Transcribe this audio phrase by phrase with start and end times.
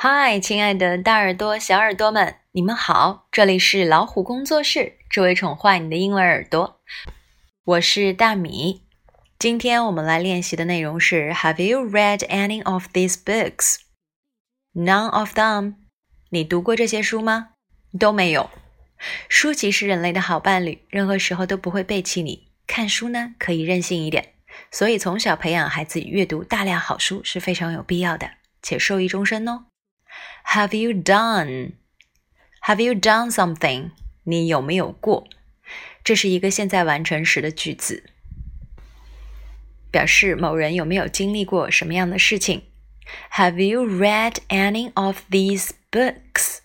[0.00, 3.26] 嗨，亲爱的大耳朵、小耳朵们，你们好！
[3.32, 6.80] 这里是老虎工作室，只为宠坏你的英文耳朵。
[7.64, 8.84] 我是大米。
[9.40, 13.78] 今天我们来练习的内容是 Have you read any of these books?
[14.72, 15.74] None of them.
[16.30, 17.48] 你读过这些书吗？
[17.98, 18.48] 都没有。
[19.28, 22.52] 书籍是人类的好伴侣，任何时候都不会背弃你。
[22.68, 24.34] 看书呢，可以任性一点。
[24.70, 28.30] 所以从小培养孩子阅读大量好书是非常有必要的，
[28.62, 29.64] 且受益终身哦。
[30.44, 31.72] Have you done?
[32.62, 33.90] Have you done something?
[34.24, 35.26] 你有没有过？
[36.04, 38.04] 这是一个现在完成时的句子，
[39.90, 42.62] 表示某人有没有经历过什么样的事情。
[43.32, 46.58] Have you read any of these books?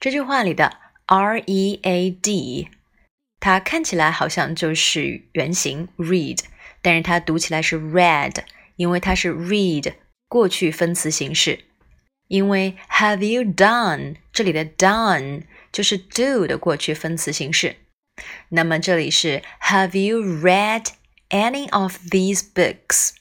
[0.00, 2.68] 这句话里的 read，
[3.40, 6.40] 它看起来好像就是原形 read，
[6.82, 8.36] 但是它读起来是 read，
[8.76, 9.94] 因为它是 read
[10.28, 11.64] 过去分词形式。
[12.27, 17.75] 因为 Have you done 这里的 done 就是 do 的过去分词形式，
[18.49, 20.87] 那么这里是 Have you read
[21.29, 23.11] any of these books?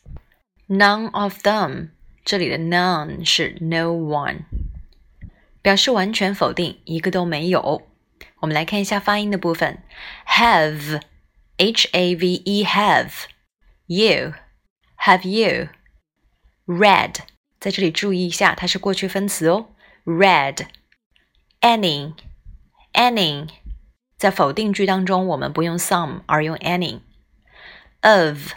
[0.68, 1.90] None of them
[2.24, 4.44] 这里的 none 是 no one，
[5.62, 7.86] 表示完全否定，一个都没有。
[8.40, 9.82] 我们来看一下发音的部分，
[10.26, 11.02] have
[11.56, 13.10] h a v e have
[13.86, 14.34] you
[14.98, 15.68] have you
[16.66, 17.16] read。
[17.64, 19.68] 在这里注意一下，它是过去分词哦。
[20.04, 20.66] Read,
[21.60, 22.14] any,
[22.92, 23.48] any，
[24.16, 28.52] 在否定句当中，我们不用 some 而用 any。Of,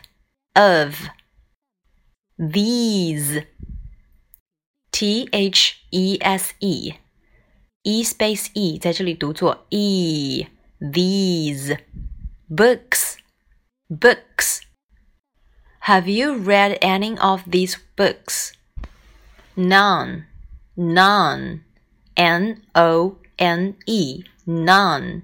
[0.54, 1.08] of,
[2.38, 3.46] these,
[4.92, 6.94] t h e s e,
[7.82, 11.78] e space e 在这里读作 e。These
[12.50, 13.18] books,
[13.90, 14.62] books.
[15.84, 18.52] Have you read any of these books?
[19.58, 20.26] none,
[20.76, 21.62] none,
[22.16, 25.22] n o n e, none。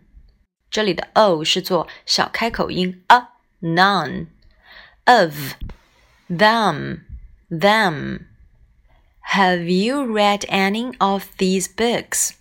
[0.69, 3.27] 这里的 o 是做小开口音 a
[3.61, 4.27] none
[5.05, 5.53] of
[6.29, 7.01] them
[7.49, 8.27] them.
[9.31, 12.31] Have you read any of these books?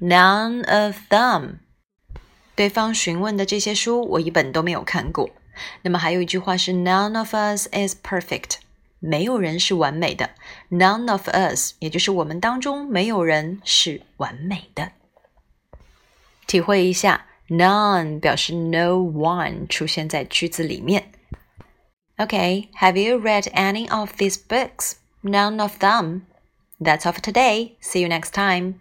[0.00, 1.58] None of them.
[2.54, 5.30] 对方询问的这些书，我一本都没有看过。
[5.82, 8.56] 那么还有一句话是 None of us is perfect.
[8.98, 10.30] 没有人是完美的，
[10.70, 14.92] None of us，也就是我们当中没有人是完美的。
[16.46, 21.12] 体会一下，none 表示 no one 出现在句子里面。
[22.16, 24.92] Okay，have you read any of these books?
[25.22, 26.22] None of them.
[26.78, 27.76] That's all for today.
[27.80, 28.74] See you next time.